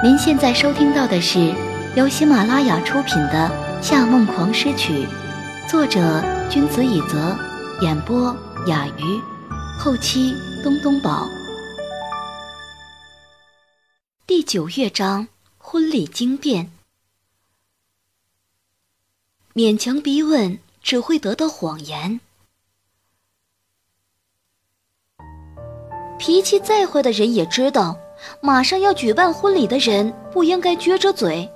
[0.00, 1.52] 您现在收听到的是
[1.96, 3.50] 由喜马拉雅出品的
[3.82, 4.92] 《夏梦狂诗曲》，
[5.68, 7.36] 作者君子以泽，
[7.80, 8.32] 演播
[8.68, 9.20] 雅鱼，
[9.76, 10.32] 后期
[10.62, 11.28] 东东宝。
[14.24, 15.26] 第九乐章：
[15.58, 16.70] 婚礼惊变。
[19.52, 22.20] 勉强逼问，只会得到谎言。
[26.20, 27.98] 脾气再坏的人也知道。
[28.40, 31.50] 马上要举办婚礼的人不应该撅着嘴，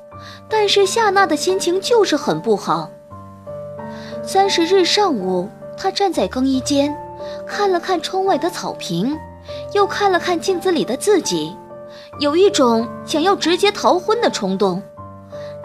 [0.48, 2.88] 但是夏娜的心情就是很不好。
[4.22, 6.96] 三十日上午，她站在更衣间，
[7.46, 9.18] 看了看窗外的草坪，
[9.74, 11.56] 又看了看镜子里的自己，
[12.20, 14.82] 有一种想要直接逃婚的冲动。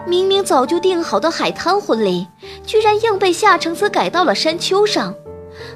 [0.06, 2.26] 明明早就定好的海滩婚礼，
[2.64, 5.14] 居然硬被夏承思改到了山丘上。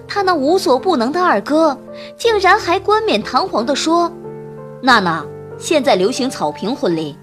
[0.09, 1.77] 他那无所不能的二哥，
[2.17, 4.11] 竟然还冠冕堂皇地说。
[4.85, 5.25] 娜娜，
[5.57, 7.17] 现在流行草坪婚礼。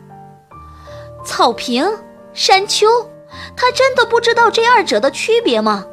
[1.25, 1.85] 草坪、
[2.31, 2.87] 山丘，
[3.53, 5.85] 他真的不知道这二者的区别吗？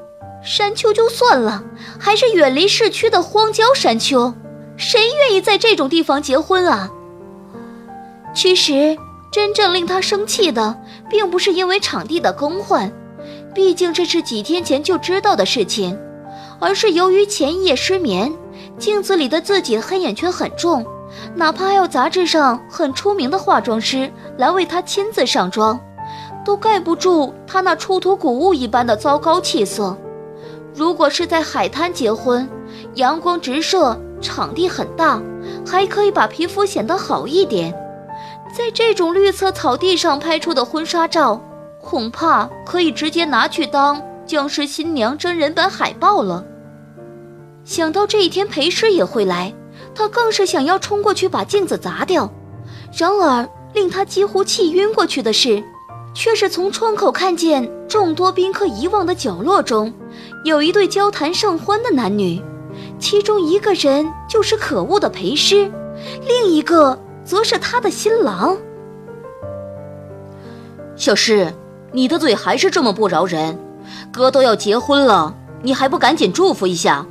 [0.45, 1.65] 山丘就算了，
[1.99, 4.33] 还是远离市区的荒郊山丘，
[4.77, 6.89] 谁愿意在这种地方结婚啊？
[8.33, 8.97] 其实，
[9.33, 10.81] 真正令他生气的，
[11.11, 12.93] 并不是因为场地的更换，
[13.53, 15.99] 毕竟这是几天前就知道的事情，
[16.61, 18.33] 而是由于前一夜失眠，
[18.79, 20.87] 镜子里的自己黑眼圈很重。
[21.35, 25.79] 哪怕要杂志上很出名的化妆师来为她亲自上妆，
[26.45, 29.97] 都盖不住她那出土古物一般的糟糕气色。
[30.75, 32.49] 如果是在海滩结婚，
[32.95, 35.21] 阳光直射，场地很大，
[35.67, 37.73] 还可以把皮肤显得好一点。
[38.55, 41.41] 在这种绿色草地上拍出的婚纱照，
[41.83, 46.45] 恐怕可以直接拿去当《僵尸新娘》真人版海报了。
[47.65, 49.53] 想到这一天裴师也会来。
[49.97, 52.31] 他更是想要冲过去把镜子砸掉，
[52.97, 55.65] 然而令他几乎气晕过去的是，
[56.13, 59.93] 却是从窗口看见众多宾客遗忘的角落中，
[60.45, 62.43] 有一对交谈甚欢的男女，
[62.99, 65.73] 其中一个人就是可恶的裴师，
[66.27, 68.55] 另一个则是他的新郎。
[70.95, 71.53] 小诗，
[71.93, 73.59] 你的嘴还是这么不饶人，
[74.13, 77.07] 哥都要结婚了，你还不赶紧祝福一下？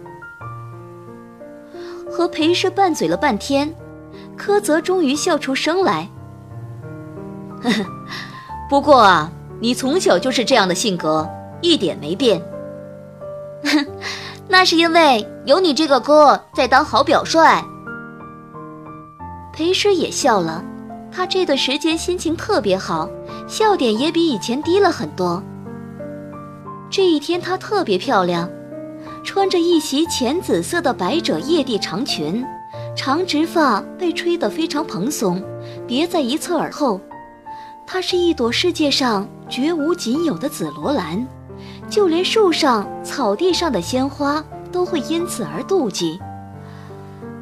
[2.15, 3.75] 和裴氏拌嘴了半天，
[4.37, 6.09] 柯泽终于笑出声来。
[7.61, 7.85] 呵呵，
[8.69, 12.41] 不过啊，你从小就是这样的性格，一点没变。
[14.47, 17.61] 那是因为有你这个哥在当好表率。
[19.51, 20.63] 裴氏也笑了，
[21.11, 23.09] 他这段时间心情特别好，
[23.45, 25.43] 笑点也比以前低了很多。
[26.89, 28.49] 这一天她特别漂亮。
[29.25, 32.45] 穿着一袭浅紫色的百褶曳地长裙，
[32.95, 35.43] 长直发被吹得非常蓬松，
[35.87, 37.01] 别在一侧耳后。
[37.87, 41.27] 她是一朵世界上绝无仅有的紫罗兰，
[41.89, 46.19] 就连树上、草地上的鲜花都会因此而妒忌。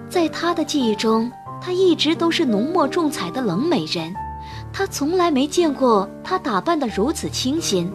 [0.09, 1.29] 在他的记忆中，
[1.61, 4.13] 她一直都是浓墨重彩的冷美人，
[4.71, 7.91] 他从来没见过她打扮得如此清新，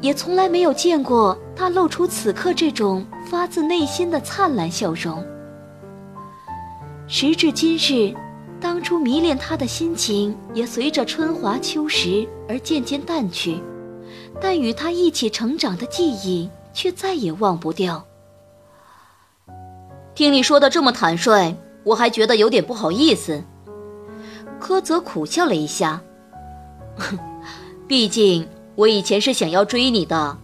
[0.00, 3.04] 也从来没有见过她露出此刻这种。
[3.34, 5.20] 发自内心的灿烂笑容。
[7.08, 8.14] 时至今日，
[8.60, 13.60] 当初迷恋他的心情也随着春华秋实而渐渐淡去，
[14.40, 18.06] 但与他一起成长的记忆却再也忘不掉。
[20.14, 23.42] 听你说的这么坦率，我还觉得有点不好意思。
[24.60, 26.00] 柯泽苦笑了一下，
[27.88, 30.38] 毕竟我以前是想要追你的，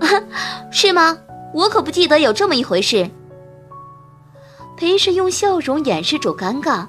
[0.72, 1.16] 是吗？
[1.54, 3.08] 我可不记得有这么一回事。
[4.76, 6.86] 裴氏用笑容掩饰住尴尬。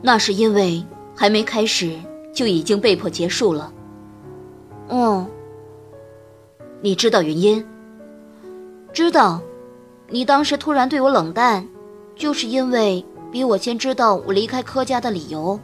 [0.00, 1.98] 那是因为还没开始
[2.32, 3.72] 就已经被迫结束了。
[4.88, 5.26] 嗯，
[6.80, 7.66] 你知道原因？
[8.92, 9.40] 知道，
[10.08, 11.66] 你当时突然对我冷淡，
[12.14, 15.58] 就是因为比我先知道我离开柯家的理由。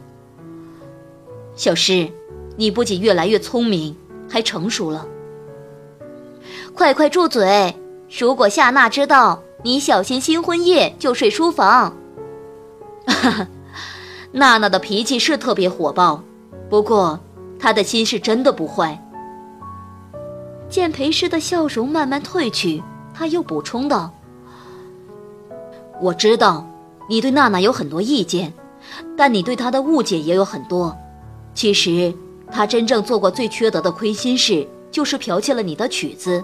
[1.55, 2.11] 小诗，
[2.57, 3.95] 你不仅越来越聪明，
[4.29, 5.07] 还成熟了。
[6.75, 7.75] 快快住嘴！
[8.19, 11.95] 如果夏娜知道，你小心新婚夜就睡书房。
[13.05, 13.47] 哈哈，
[14.31, 16.23] 娜娜的脾气是特别火爆，
[16.69, 17.19] 不过
[17.59, 18.99] 她的心是真的不坏。
[20.67, 22.81] 见裴师的笑容慢慢褪去，
[23.13, 24.11] 他又补充道
[26.01, 26.67] ：“我知道
[27.07, 28.51] 你对娜娜有很多意见，
[29.15, 30.97] 但你对她的误解也有很多。
[31.53, 32.11] 其实，
[32.51, 36.43] 她真正做过最缺德的亏心事，就是剽窃了你的曲子。”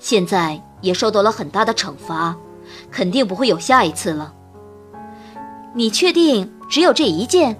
[0.00, 2.34] 现在也受到了很大的惩罚，
[2.90, 4.34] 肯定不会有下一次了。
[5.74, 7.56] 你确定只有这一件。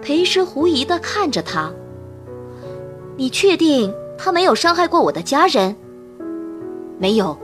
[0.00, 1.70] 裴师狐疑地看着他。
[3.16, 5.76] 你确定他没有伤害过我的家人？
[6.98, 7.36] 没有。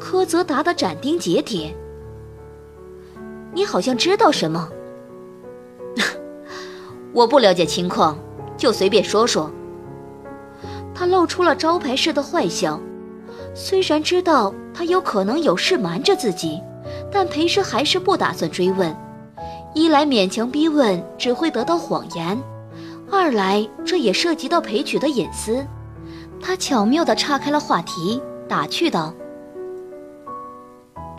[0.00, 1.76] 柯泽答得斩钉截铁。
[3.52, 4.68] 你好像知道什么？
[7.12, 8.18] 我不了解情况，
[8.56, 9.50] 就随便说说。
[11.02, 12.78] 他露出了招牌式的坏笑，
[13.56, 16.62] 虽然知道他有可能有事瞒着自己，
[17.10, 18.96] 但裴师还是不打算追问。
[19.74, 22.40] 一来勉强逼问只会得到谎言，
[23.10, 25.66] 二来这也涉及到裴曲的隐私。
[26.40, 29.12] 他巧妙地岔开了话题，打趣道：“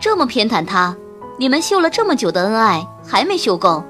[0.00, 0.96] 这么偏袒他，
[1.38, 3.84] 你们秀了这么久的恩爱还没秀够？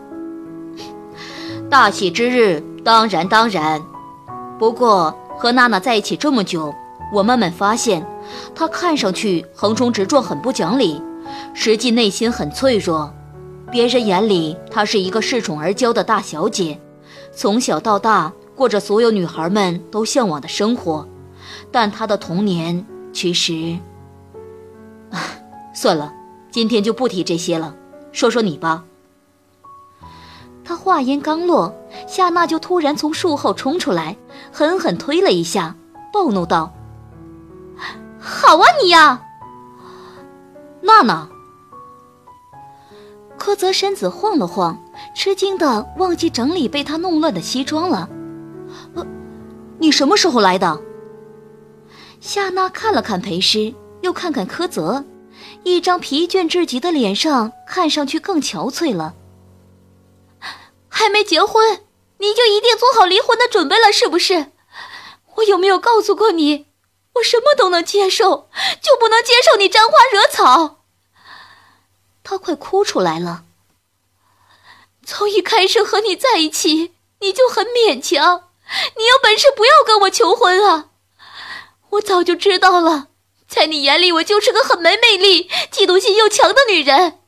[1.70, 3.80] 大喜之日，当然当然。
[4.58, 6.74] 不过和娜娜在一起这么久，
[7.12, 8.02] 我慢慢发现，
[8.54, 11.02] 她看上去横冲直撞，很不讲理，
[11.52, 13.12] 实际内心很脆弱。”
[13.70, 16.80] 别人眼里，她是一个恃宠而骄的大小姐，
[17.30, 21.06] 从小到大过着所有女孩们都向往的生活。
[21.70, 22.82] 但她的童年
[23.12, 23.76] 其实……
[25.74, 26.10] 算了，
[26.50, 27.74] 今天就不提这些了，
[28.12, 28.82] 说说你吧。
[30.64, 31.76] 他话音刚落，
[32.08, 34.16] 夏娜就突然从树后冲出来，
[34.52, 35.74] 狠狠推了一下，
[36.12, 36.72] 暴怒道
[38.18, 39.22] ：“好啊，你呀，
[40.80, 41.28] 娜娜！”
[43.36, 44.78] 柯泽身子晃了晃，
[45.14, 48.08] 吃惊的忘记整理被他弄乱的西装了。
[48.94, 49.04] 呃，
[49.78, 50.80] 你什么时候来的？
[52.20, 55.04] 夏娜看了看裴师，又看看柯泽，
[55.62, 59.14] 一张疲倦至极的脸上看上去更憔悴了。
[60.88, 61.80] 还没结婚，
[62.24, 64.50] 你就一定做好离婚的准备了，是不是？
[65.34, 66.68] 我有没有告诉过你，
[67.16, 68.48] 我什么都能接受，
[68.80, 70.80] 就不能接受你沾花惹草？
[72.22, 73.44] 他快哭出来了。
[75.04, 78.48] 从一开始和你在一起，你就很勉强。
[78.96, 80.86] 你有本事不要跟我求婚啊！
[81.90, 83.08] 我早就知道了，
[83.46, 87.20] 在你眼里我就是个很没魅力、嫉妒心又强的女人。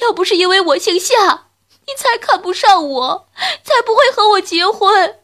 [0.00, 1.46] 要不是因为我姓夏，
[1.86, 3.28] 你才看不上我，
[3.62, 5.20] 才不会和我结婚。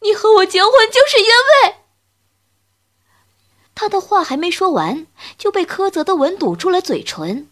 [0.00, 1.76] 你和我结婚就是因为……
[3.74, 5.06] 他的话还没说完，
[5.36, 7.50] 就被柯泽的吻堵住了嘴唇。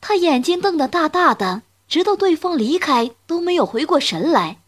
[0.00, 4.60] 他眼睛瞪得大大的，直到对方离开都没有回过神来。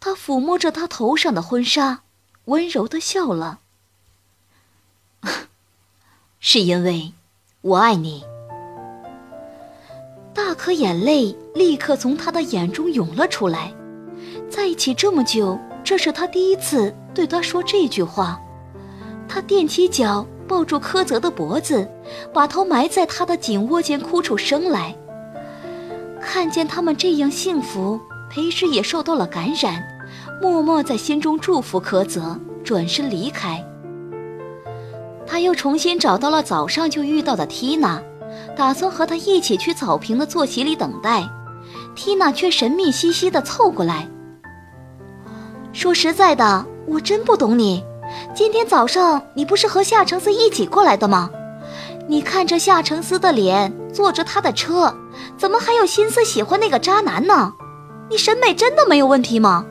[0.00, 2.02] 他抚摸着他头上的婚纱，
[2.44, 3.60] 温柔的笑了。
[6.38, 7.14] 是因为
[7.62, 8.24] 我爱你。
[10.58, 13.72] 大颗眼泪立刻从他的眼中涌了出来。
[14.50, 18.40] 在一起这么久，这是他第一次对他说这句话。
[19.28, 20.26] 他踮起脚。
[20.48, 21.86] 抱住柯泽的脖子，
[22.32, 24.96] 把头埋在他的颈窝间，哭出声来。
[26.22, 28.00] 看见他们这样幸福，
[28.30, 29.84] 裴诗也受到了感染，
[30.40, 33.62] 默默在心中祝福柯泽，转身离开。
[35.26, 38.02] 他又重新找到了早上就遇到的缇娜，
[38.58, 41.22] 打算和他一起去草坪的坐席里等待。
[41.94, 44.08] 缇娜却神秘兮兮地凑过来，
[45.72, 47.84] 说：“实在的，我真不懂你。”
[48.34, 51.30] 今天早上你不是和夏承思一起过来的吗？
[52.08, 54.92] 你看着夏承思的脸，坐着他的车，
[55.36, 57.52] 怎么还有心思喜欢那个渣男呢？
[58.10, 59.64] 你审美真的没有问题吗？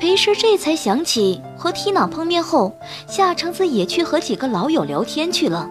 [0.00, 2.76] 裴师这才想起和缇娜碰面后，
[3.06, 5.68] 夏承思也去和几个老友聊天去了，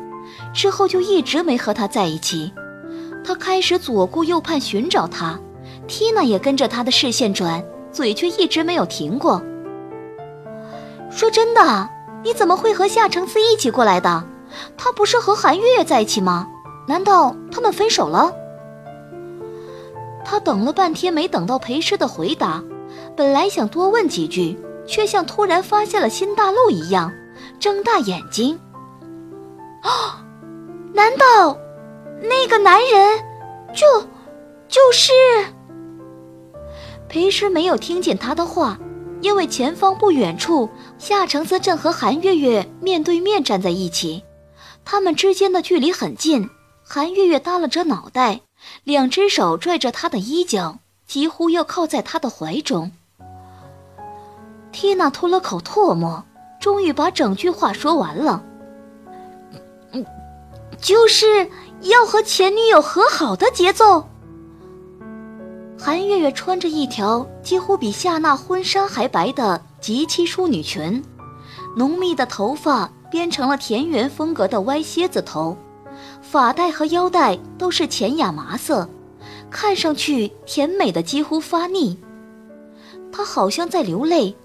[0.54, 2.52] 之后就一直没和他在一起。
[3.24, 5.40] 他开始左顾右盼寻找他，
[5.88, 9.42] 缇娜也跟着他的视线转，嘴却一直没有停过。
[11.10, 11.90] 说真的，
[12.24, 14.24] 你怎么会和夏承思一起过来的？
[14.78, 16.48] 他不是和韩月月在一起吗？
[16.88, 18.34] 难道他们分手了？
[20.26, 22.64] 他等了半天没等到裴师的回答，
[23.16, 27.12] 本来想多问几句，却像突然发现了新大陆一样，
[27.60, 28.60] 睁大眼睛。
[29.84, 30.24] 啊，
[30.94, 31.58] 难道
[32.22, 33.20] 那个男人
[33.74, 33.86] 就
[34.68, 35.12] 就是？
[37.08, 38.80] 裴师没有听见他的话。
[39.22, 40.68] 因为前方不远处，
[40.98, 44.24] 夏承思正和韩月月面对面站在一起，
[44.84, 46.50] 他们之间的距离很近。
[46.84, 48.42] 韩月月耷拉着脑袋，
[48.84, 52.92] 两只手拽着他的衣角，几乎要靠在他的怀中。
[54.72, 56.24] 缇娜吐了口唾沫，
[56.60, 58.44] 终于把整句话说完了：“，
[60.82, 61.48] 就是
[61.82, 64.08] 要和前女友和好的节奏。”
[65.80, 71.04] 韩月月穿着一条几乎比夏娜婚纱还白的极其淑女裙，
[71.76, 75.58] 浓密的头发编成了田园风格的歪蝎子头，
[76.22, 78.88] 发带和腰带都是浅亚麻色，
[79.50, 81.98] 看上去甜美的几乎发腻。
[83.12, 84.36] 她好像在流泪，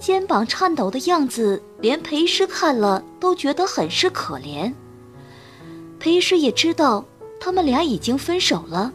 [0.00, 4.72] 肩膀颤抖的样子，连裴师看了都觉得很是可怜。
[6.00, 7.04] 裴师也知道
[7.38, 8.90] 他们俩已经分手了，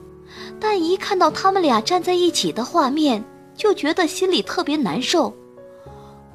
[0.59, 3.23] 但一看到他们俩站在一起的画面，
[3.55, 5.31] 就觉得心里特别难受。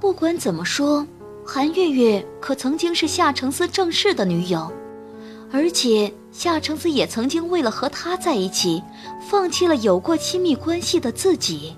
[0.00, 1.04] 不管怎么说，
[1.44, 4.70] 韩月月可曾经是夏承思正式的女友，
[5.52, 8.80] 而且夏承思也曾经为了和她在一起，
[9.28, 11.76] 放弃了有过亲密关系的自己。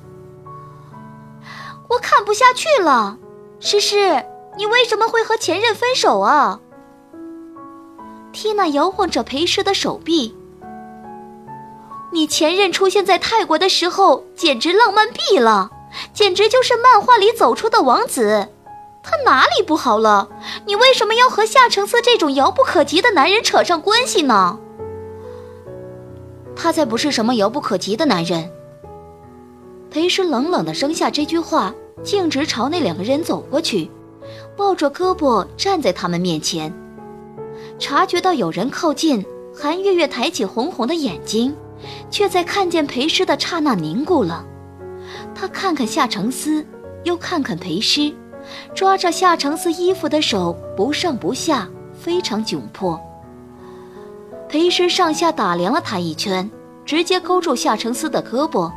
[1.88, 3.18] 我看不下去了，
[3.58, 4.24] 诗诗，
[4.56, 6.60] 你为什么会和前任分手啊？
[8.32, 10.34] 缇娜摇晃着裴诗的手臂。
[12.12, 15.70] 你前任出现在泰国的时候，简直浪漫毙了。
[16.14, 18.48] 简直就是漫画里走出的王子，
[19.02, 20.26] 他哪里不好了？
[20.64, 24.58] 你为什么要和夏承思这种遥不可及的男人扯上关系呢？
[26.56, 28.50] 他才不是什么遥不可及的男人。
[29.90, 33.90] 裴师冷冷地扔下这句话，径直朝那两个人走过去，
[34.56, 36.72] 抱着胳膊站在他们面前。
[37.78, 39.24] 察觉到有人靠近，
[39.54, 41.54] 韩月月抬起红红的眼睛，
[42.10, 44.44] 却在看见裴师的刹那凝固了。
[45.34, 46.64] 她看看夏承思，
[47.04, 48.12] 又看看裴诗，
[48.74, 53.00] 抓着夏承思衣服的手不上不下，非常窘迫。
[54.48, 56.48] 裴诗上下打量了他一圈，
[56.84, 58.70] 直接勾住夏承思的胳膊：“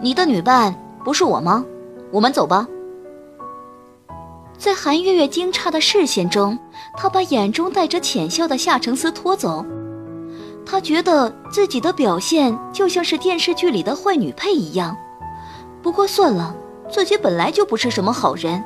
[0.00, 1.64] 你的女伴不是我吗？
[2.10, 2.68] 我们走吧。”
[4.60, 6.58] 在韩月月惊诧的视线中，
[6.94, 9.64] 他把眼中带着浅笑的夏承思拖走。
[10.66, 14.94] 他觉得自己的表现就像是电视剧里的坏女配一样，
[15.80, 16.54] 不过算了，
[16.92, 18.62] 自己本来就不是什么好人，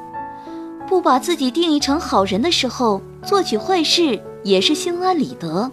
[0.89, 5.71] 不把自己定义成好人的时候，做起坏事也是心安理得。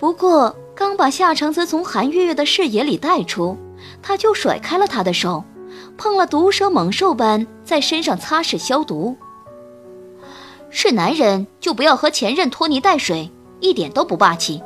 [0.00, 3.56] 不过刚把夏承思从韩月月的视野里带出，
[4.02, 5.44] 他就甩开了他的手，
[5.96, 9.16] 碰了毒蛇猛兽般在身上擦拭消毒。
[10.70, 13.30] 是男人就不要和前任拖泥带水，
[13.60, 14.62] 一点都不霸气。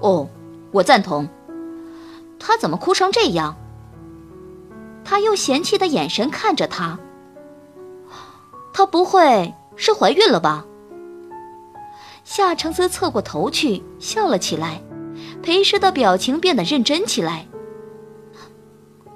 [0.00, 0.28] 哦，
[0.72, 1.28] 我赞同。
[2.38, 3.56] 他怎么哭成这样？
[5.04, 6.98] 他用嫌弃的眼神看着他。
[8.72, 10.64] 他不会是怀孕了吧？
[12.24, 14.82] 夏承思侧过头去笑了起来，
[15.42, 17.46] 裴氏的表情变得认真起来。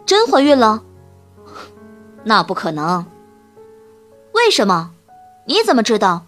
[0.05, 0.83] 真怀孕了？
[2.25, 3.07] 那不可能。
[4.33, 4.91] 为什么？
[5.47, 6.27] 你怎么知道？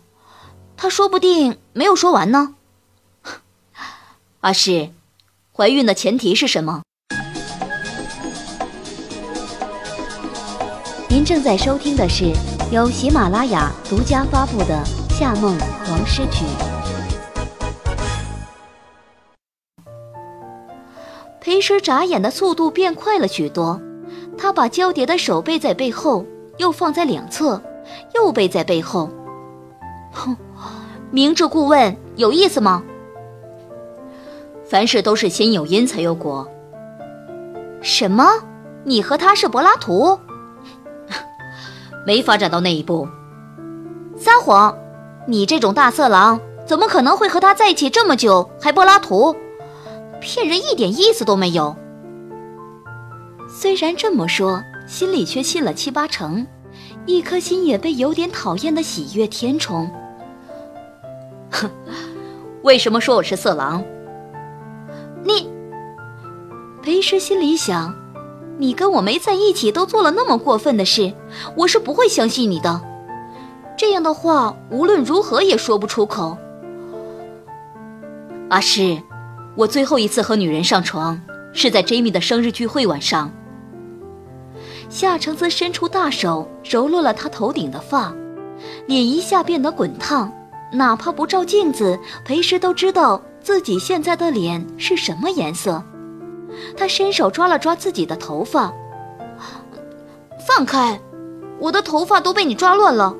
[0.76, 2.54] 他说不定没有说完呢。
[4.40, 4.90] 阿诗，
[5.52, 6.82] 怀孕的前提是什么？
[11.08, 12.30] 您正在收听的是
[12.70, 14.84] 由喜马拉雅独家发布的
[15.18, 15.56] 《夏梦
[15.88, 16.44] 王诗曲》。
[21.40, 23.80] 裴诗眨眼的速度变快了许多，
[24.38, 26.24] 他把交叠的手背在背后，
[26.58, 27.60] 又放在两侧，
[28.14, 29.10] 又背在背后。
[30.12, 30.36] 哼，
[31.10, 32.82] 明智顾问有意思吗？
[34.64, 36.46] 凡事都是先有因才有果。
[37.82, 38.24] 什么？
[38.84, 40.18] 你和他是柏拉图？
[42.06, 43.08] 没发展到那一步。
[44.16, 44.76] 撒谎！
[45.26, 49.34] 你这种大色狼怎么可能会和他在一起这么久还柏拉图？
[50.20, 51.76] 骗人一点意思都没有。
[53.58, 56.46] 虽然这么说，心里却信了七八成，
[57.06, 59.90] 一颗心也被有点讨厌的喜悦填充。
[61.50, 61.70] 哼，
[62.60, 63.82] 为什么说我是色狼？
[65.24, 65.48] 你，
[66.82, 67.94] 裴师心里想：
[68.58, 71.14] 你跟我没在一起，都做了那么过分的事，
[71.56, 72.82] 我是不会相信你的。
[73.74, 76.36] 这样的话，无论如何也说不出口。
[78.50, 79.00] 阿诗，
[79.56, 81.18] 我最后一次和女人上床，
[81.54, 83.32] 是在 Jamie 的生日聚会晚上。
[84.88, 88.14] 夏承泽伸出大手揉落了他头顶的发，
[88.86, 90.32] 脸一下变得滚烫，
[90.72, 93.20] 哪怕不照镜子，裴时都知道。
[93.40, 95.80] 自己现在的脸是什么颜色？
[96.76, 98.72] 他伸手抓了抓自己的头发，
[100.48, 101.00] 放开！
[101.60, 103.14] 我的头发都被你抓乱了。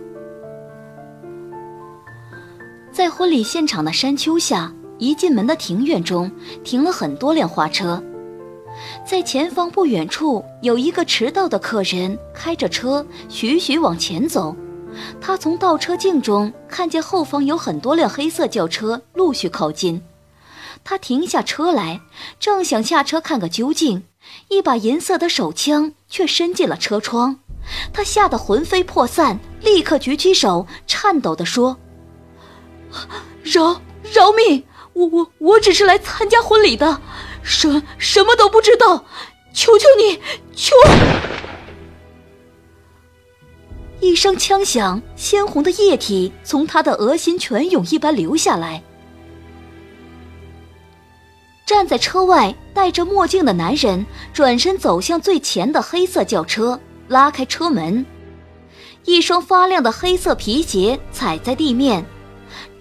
[2.91, 6.29] 在婚礼现场的山丘下，一进门的庭院中
[6.65, 8.03] 停了很多辆花车，
[9.07, 14.55] 在前方不远处有一个迟到的客人开着车徐徐往前走。
[15.21, 20.03] 他从倒车镜中看见后方有很多辆黑色轿车陆续靠近。
[20.83, 22.01] 他停下车来，
[22.41, 24.03] 正想下车看个究竟，
[24.49, 27.39] 一把银色的手枪却伸进了车窗。
[27.93, 31.77] 他吓得魂飞魄散，立刻举起手，颤抖地说
[33.45, 33.81] ：“饶
[34.13, 34.65] 饶命！
[34.95, 37.01] 我我我只是来参加婚礼的，
[37.47, 39.05] 什什么都不知道，
[39.55, 40.21] 求求你，
[40.55, 40.75] 求！
[44.01, 48.83] 一声枪响，鲜红的液体从他的额心泉涌一般流下来。
[51.65, 58.05] 站在车外戴着墨镜的男人转身走向最前的黑色轿车，拉开车门，
[59.05, 62.05] 一双发亮的黑色皮鞋踩在地面。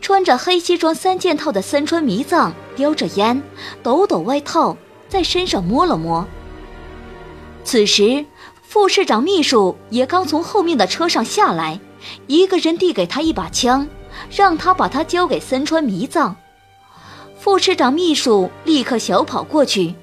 [0.05, 3.41] 穿着黑西装三件套的森川弥藏叼着烟，
[3.81, 4.77] 抖抖外套，
[5.09, 6.23] 在身上摸了摸。
[7.63, 8.23] 此时，
[8.61, 11.79] 副市长秘书也刚从后面的车上下来，
[12.27, 13.87] 一个人递给他一把枪，
[14.29, 16.35] 让他把它交给森川弥藏。
[17.39, 19.95] 副市长秘书立刻小跑过去，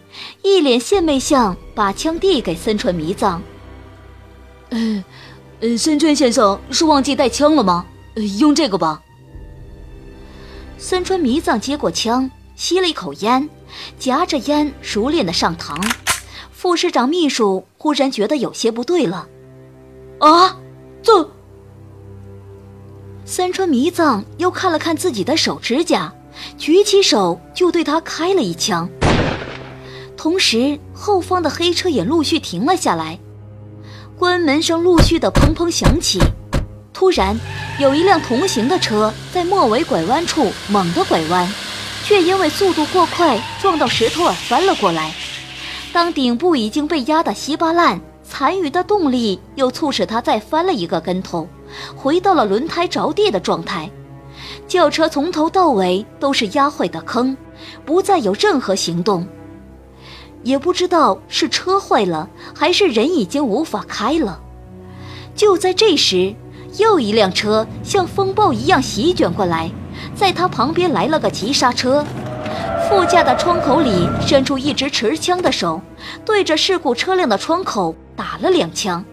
[0.42, 3.40] 一脸献媚相，把枪递给森川弥藏。
[4.70, 5.04] 呃，
[5.60, 7.86] 呃，森川先生是忘记带枪了吗？
[8.40, 9.00] 用这个吧。
[10.82, 13.48] 森川弥藏接过枪，吸了一口烟，
[14.00, 15.80] 夹着烟熟练的上膛。
[16.50, 19.28] 副市长秘书忽然觉得有些不对了，
[20.18, 20.56] 啊，
[21.00, 21.30] 这！
[23.24, 26.12] 森川弥藏又看了看自己的手指甲，
[26.58, 28.90] 举起手就对他开了一枪。
[30.16, 33.20] 同时，后方的黑车也陆续停了下来，
[34.18, 36.18] 关门声陆续的砰砰响起。
[36.92, 37.38] 突然，
[37.78, 41.50] 有一辆同行的车在末尾拐弯处猛地拐弯，
[42.04, 45.12] 却因为速度过快撞到石头而翻了过来。
[45.92, 51.48] 当顶部已经被压得稀巴烂，残余的动力又促使他再翻了一个跟头，
[51.96, 53.90] 回到了轮胎着地的状态。
[54.68, 57.36] 轿车从头到尾都是压坏的坑，
[57.84, 59.26] 不再有任何行动。
[60.42, 64.40] 也不知道是车坏了，还是人已经无法开了。
[65.34, 66.34] 就在这时。
[66.78, 69.70] 又一辆车像风暴一样席卷过来，
[70.14, 72.04] 在他旁边来了个急刹车，
[72.88, 75.80] 副驾的窗口里伸出一只持枪的手，
[76.24, 79.04] 对着事故车辆的窗口打了两枪，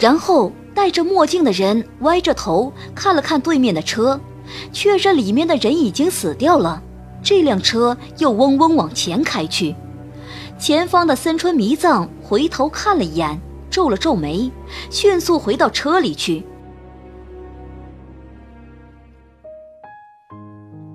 [0.00, 4.20] 然后戴着墨镜的人歪着头看了看对面的车，
[4.72, 6.82] 确认里面的人已经死掉了，
[7.22, 9.74] 这辆车又嗡嗡往前开去，
[10.58, 13.40] 前方的森川弥藏回头看了一眼。
[13.78, 14.50] 皱了皱眉，
[14.90, 16.44] 迅速回到车里去。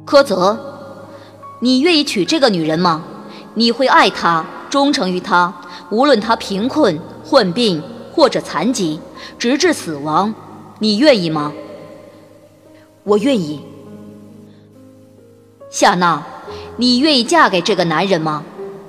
[0.04, 0.60] 柯泽，
[1.62, 3.02] 你愿意娶这个女人吗？
[3.54, 5.54] 你会爱她，忠诚于她，
[5.92, 9.00] 无论她贫困、患病或者残疾，
[9.40, 10.36] 直至死亡，
[10.80, 11.54] 你愿意吗？
[13.06, 13.62] 我愿意。
[15.70, 16.22] 夏娜，
[16.76, 18.44] 你愿意嫁给这个男人吗？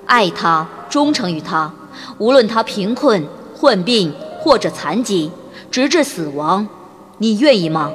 [0.06, 1.72] 爱他，忠诚于他，
[2.18, 3.24] 无论他贫困。
[3.64, 5.30] 患病或者残疾，
[5.70, 6.68] 直至死亡，
[7.16, 7.90] 你愿意吗？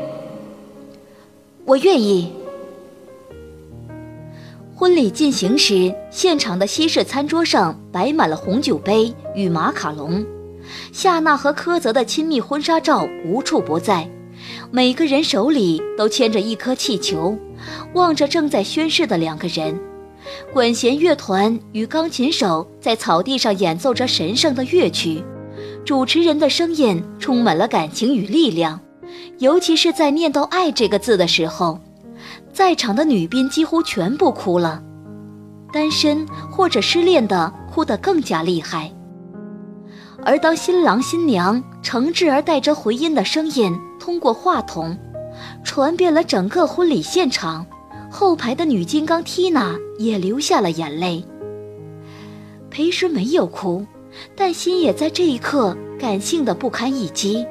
[1.63, 2.33] 我愿意。
[4.75, 10.25] 婚礼进行时，现场的西式餐桌上摆满了红酒杯与马卡龙，
[10.91, 14.09] 夏娜和柯泽的亲密婚纱照无处不在，
[14.71, 17.37] 每个人手里都牵着一颗气球，
[17.93, 19.79] 望着正在宣誓的两个人。
[20.51, 25.23] 管弦乐团与钢琴手在草地上演奏着神圣的乐曲。
[25.89, 28.79] 主持人的声音充满了感情与力量，
[29.39, 31.79] 尤其是在念到“爱”这个字的时候，
[32.53, 34.83] 在场的女宾几乎全部哭了，
[35.73, 38.91] 单身或者失恋的哭得更加厉害。
[40.23, 44.95] 而当新郎新娘诚挚而带着回音的声音通过话筒，
[45.63, 47.65] 传遍了整个婚礼现场，
[48.11, 51.25] 后排的女金刚缇娜也流下了眼泪。
[52.69, 53.83] 裴时没有哭。
[54.35, 57.45] 但心也在这一刻感性的不堪一击。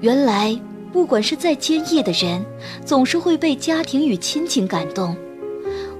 [0.00, 0.58] 原来，
[0.92, 2.44] 不管是再坚毅的人，
[2.84, 5.16] 总是会被家庭与亲情感动。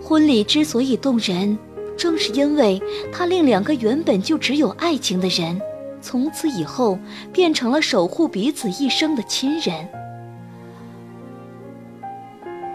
[0.03, 1.59] 婚礼之所以动人，
[1.97, 2.81] 正是因为
[3.13, 5.61] 它令两个原本就只有爱情的人，
[6.01, 6.99] 从此以后
[7.33, 9.89] 变成了守护彼此一生的亲人。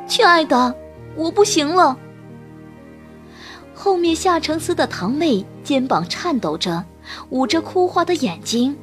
[0.06, 0.76] 亲爱的，
[1.16, 1.98] 我不行了。
[3.74, 6.84] 后面夏承思的堂妹肩膀颤抖着，
[7.30, 8.76] 捂着哭花的眼睛，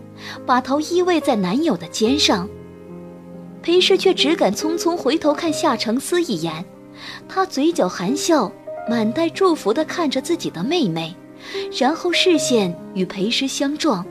[0.47, 2.49] 把头依偎在男友的肩上。
[3.63, 6.65] 裴氏却只敢匆匆回头看夏承思一眼，
[7.29, 8.51] 他嘴角含笑，
[8.89, 11.15] 满带祝福地看着自己的妹妹，
[11.79, 14.05] 然后视线与裴氏相撞，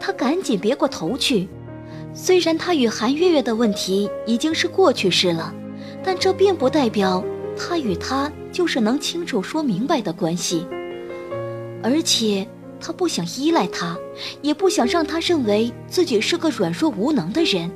[0.00, 1.48] 他赶紧别过头去。
[2.12, 5.54] 虽然他与韩月月的问题已经是过去式了，
[6.02, 7.24] 但这并不代表。
[7.56, 10.66] 他与他就是能清楚说明白的关系，
[11.82, 12.46] 而且
[12.80, 13.96] 他不想依赖他，
[14.42, 17.70] 也不想让他认为自己是个软弱无能的人。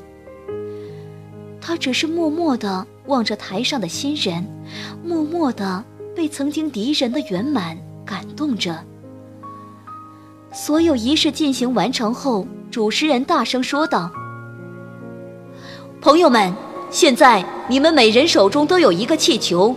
[1.61, 4.47] 他只是默默地望着台上的新人，
[5.03, 5.83] 默默地
[6.15, 8.79] 被曾经敌人的圆满感动着。
[10.53, 14.11] 所有仪式进行完成后，主持人大声说道
[16.01, 16.53] ：“朋友们，
[16.91, 19.75] 现在你们每人手中都有一个气球，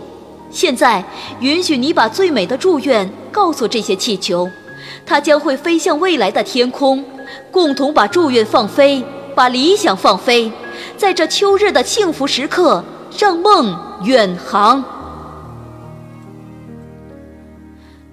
[0.50, 1.04] 现在
[1.40, 4.48] 允许你把最美的祝愿告诉这些气球，
[5.04, 7.04] 它将会飞向未来的天空，
[7.50, 10.50] 共同把祝愿放飞，把理想放飞，
[10.96, 12.84] 在这秋日的幸福时刻，
[13.18, 14.84] 让梦远航。”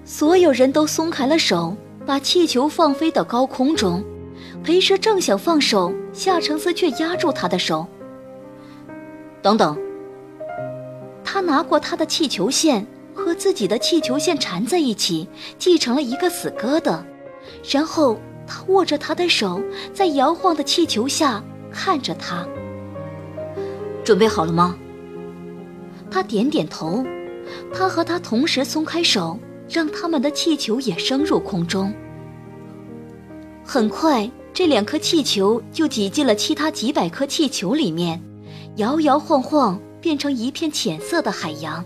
[0.04, 1.76] 所有人都松开了手。
[2.06, 4.00] 把气球放飞到高空中，
[4.62, 7.84] 裴师正想放手，夏承思却压住他的手。
[9.42, 9.76] 等等。
[11.36, 16.98] 他拿过他的气球线，和自己的气球线缠在一起，系成了一个死疙瘩。
[17.70, 19.60] 然后他握着他的手，
[19.92, 22.48] 在摇晃的气球下看着他。
[24.02, 24.78] 准备好了吗？
[26.10, 27.04] 他点点头。
[27.70, 29.38] 他和他同时松开手。
[29.68, 31.92] 让他们的气球也升入空中。
[33.64, 38.22] 很快，这两颗气球就挤进了其他几百颗气球里面，
[38.76, 41.84] 摇摇晃晃，变成一片浅色的海洋。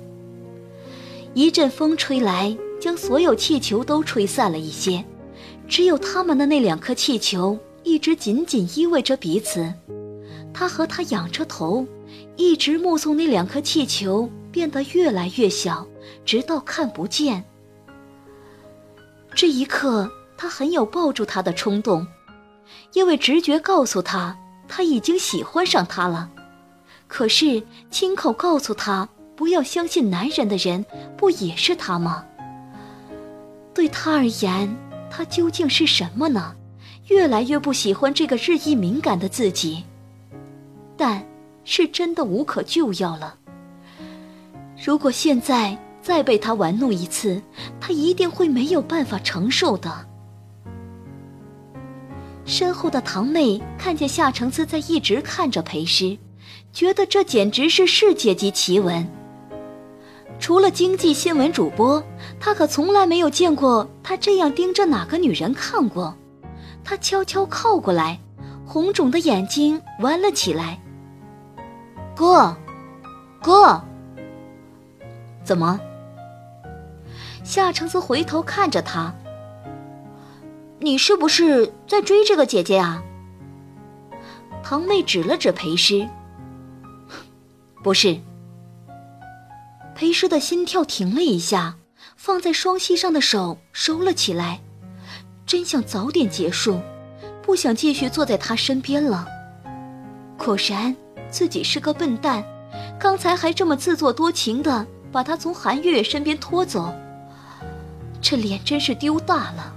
[1.33, 5.03] 一阵风吹来，将所有气球都吹散了一些，
[5.67, 9.73] 只有他们的那两颗气球一直紧紧依偎着彼此。
[10.53, 11.87] 他和他仰着头，
[12.37, 15.87] 一直目送那两颗气球变得越来越小，
[16.23, 17.43] 直到看不见。
[19.35, 22.07] 这一刻，他很有抱住他的冲动，
[22.93, 24.37] 因为直觉告诉他
[24.69, 26.31] 他已经喜欢上他了。
[27.11, 32.25] 可是亲口告诉他不要相信男人的人，不也是他吗？
[33.75, 34.75] 对他而言，
[35.11, 36.55] 他究竟是什么呢？
[37.09, 39.85] 越来越不喜欢这个日益敏感的自己，
[40.97, 41.27] 但
[41.65, 43.35] 是真的无可救药了。
[44.83, 45.77] 如果现在……
[46.03, 47.43] 再被他玩弄一次，
[47.79, 50.07] 他一定会没有办法承受的。
[52.47, 56.17] 身后的堂妹看见夏承思在一直看着裴诗，
[56.73, 59.07] 觉得这简直是世界级奇闻。
[60.39, 62.03] 除了经济新闻主播，
[62.39, 66.17] 他可从来没有见过他这样盯着哪个女人看过。
[66.83, 68.19] 他悄悄靠过来，
[68.65, 70.81] 红肿的眼睛弯了起来。
[72.17, 72.57] 哥，
[73.43, 73.83] 哥，
[75.45, 75.79] 怎么？
[77.45, 79.15] 夏承思回头看着他
[80.81, 83.03] ：“你是不是在追这个姐姐啊？”
[84.63, 86.09] 堂妹指了指裴师
[87.83, 88.19] ：“不是。”
[89.95, 91.77] 裴师的心跳停了一下，
[92.17, 94.61] 放在双膝上的手收了起来，
[95.45, 96.81] 真想早点结束，
[97.43, 99.27] 不想继续坐在他身边了。
[100.39, 100.97] 果然，
[101.31, 102.43] 自己是个笨蛋，
[102.99, 106.95] 刚才还这么自作多情的把他从韩月月身边拖走。
[108.23, 109.75] 这脸真是丢大了。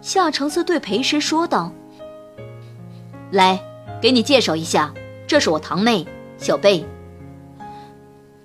[0.00, 1.72] 夏承思对裴师说道
[3.32, 3.60] ：“来，
[4.00, 4.94] 给你介绍一下，
[5.26, 6.06] 这是我堂妹
[6.38, 6.84] 小贝。”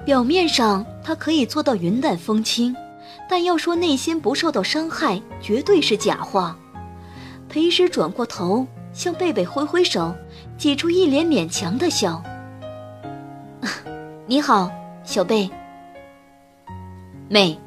[0.06, 2.75] 表面上他可以做到云淡风轻，
[3.30, 6.58] 但要说内心不受到伤害，绝对是假话。
[7.47, 10.15] 裴师转过头，向贝贝挥挥手，
[10.58, 12.23] 挤出一脸勉强的笑
[14.25, 14.71] ：“你好，
[15.04, 15.49] 小贝。”
[17.30, 17.58] 妹。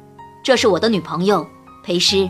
[0.43, 1.43] 这是我的女朋友，
[1.83, 2.29] 裴诗。